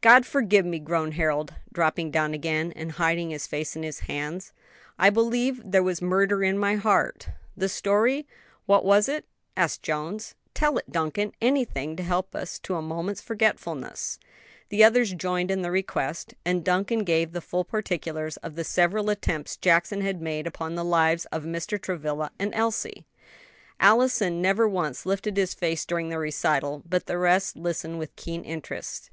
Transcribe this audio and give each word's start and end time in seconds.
"God 0.00 0.26
forgive 0.26 0.66
me!" 0.66 0.80
groaned 0.80 1.14
Harold, 1.14 1.54
dropping 1.72 2.10
down 2.10 2.34
again 2.34 2.72
and 2.74 2.90
hiding 2.90 3.30
his 3.30 3.46
face 3.46 3.76
in 3.76 3.84
his 3.84 4.00
hands, 4.00 4.52
"I 4.98 5.08
believe 5.08 5.62
there 5.64 5.84
was 5.84 6.02
murder 6.02 6.42
in 6.42 6.58
my 6.58 6.74
heart." 6.74 7.28
"The 7.56 7.68
story? 7.68 8.26
what 8.66 8.84
was 8.84 9.08
it?" 9.08 9.24
asked 9.56 9.84
Jones. 9.84 10.34
"Tell 10.52 10.78
it, 10.78 10.90
Duncan; 10.90 11.30
anything 11.40 11.94
to 11.94 12.02
help 12.02 12.34
us 12.34 12.58
to 12.58 12.74
a 12.74 12.82
moment's 12.82 13.20
forgetfulness." 13.20 14.18
The 14.68 14.82
others 14.82 15.14
joined 15.14 15.48
in 15.48 15.62
the 15.62 15.70
request, 15.70 16.34
and 16.44 16.64
Duncan 16.64 17.04
gave 17.04 17.30
the 17.30 17.40
full 17.40 17.62
particulars 17.64 18.36
of 18.38 18.56
the 18.56 18.64
several 18.64 19.08
attempts 19.10 19.56
Jackson 19.56 20.00
had 20.00 20.20
made 20.20 20.48
upon 20.48 20.74
the 20.74 20.84
lives 20.84 21.24
of 21.26 21.44
Mr. 21.44 21.80
Travilla 21.80 22.32
and 22.36 22.52
Elsie. 22.52 23.06
Allison 23.78 24.42
never 24.42 24.66
once 24.68 25.06
lifted 25.06 25.36
his 25.36 25.54
face 25.54 25.86
during 25.86 26.08
the 26.08 26.18
recital, 26.18 26.82
but 26.84 27.06
the 27.06 27.16
rest 27.16 27.54
listened 27.56 28.00
with 28.00 28.16
keen 28.16 28.42
interest. 28.42 29.10